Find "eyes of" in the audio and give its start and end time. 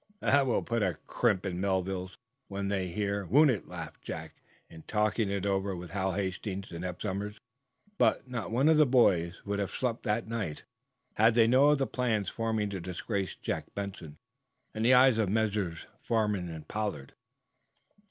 14.95-15.29